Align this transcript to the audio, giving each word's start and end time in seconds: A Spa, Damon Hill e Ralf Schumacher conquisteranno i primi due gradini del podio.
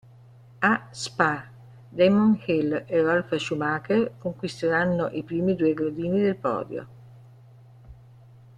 A 0.69 0.87
Spa, 1.01 1.33
Damon 1.97 2.31
Hill 2.45 2.71
e 2.87 2.97
Ralf 3.05 3.35
Schumacher 3.37 4.09
conquisteranno 4.19 5.09
i 5.11 5.21
primi 5.23 5.55
due 5.55 5.75
gradini 5.75 6.21
del 6.21 6.37
podio. 6.37 6.87